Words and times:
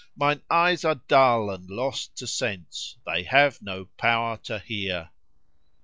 * 0.11 0.15
Mine 0.15 0.41
ears 0.51 0.83
are 0.83 0.99
dull 1.07 1.51
and 1.51 1.69
lost 1.69 2.15
to 2.15 2.25
sense: 2.25 2.97
they 3.05 3.21
have 3.21 3.61
no 3.61 3.85
power 3.97 4.35
to 4.37 4.57
hear!'" 4.57 5.11